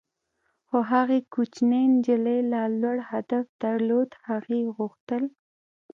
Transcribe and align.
خو 0.67 0.77
هغې 0.91 1.19
کوچنۍ 1.33 1.83
نجلۍ 1.95 2.39
لا 2.51 2.63
لوړ 2.81 2.97
هدف 3.11 3.45
درلود- 3.63 4.09
هغې 4.27 4.59
غوښتل. 4.75 5.23